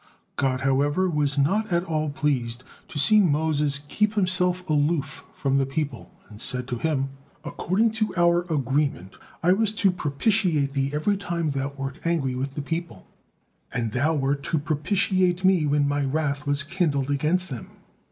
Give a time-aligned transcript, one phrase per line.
[0.35, 5.65] God, however, was not at all pleased to see Moses keep himself aloof from the
[5.67, 7.09] people, and said to him:
[7.45, 12.55] "According to our agreement, I was to propitiate thee every time thou wert angry with
[12.55, 13.05] the people,
[13.71, 17.67] and thou wert to propitiate Me when My wrath was kindled against them.